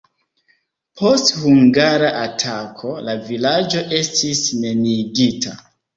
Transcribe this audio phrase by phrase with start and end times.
[1.01, 5.55] Post hungara atako la vilaĝo estis neniigita.